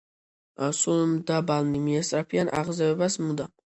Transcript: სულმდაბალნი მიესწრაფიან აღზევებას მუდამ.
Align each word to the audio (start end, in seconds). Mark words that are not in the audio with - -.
სულმდაბალნი 0.77 1.81
მიესწრაფიან 1.83 2.51
აღზევებას 2.63 3.19
მუდამ. 3.27 3.55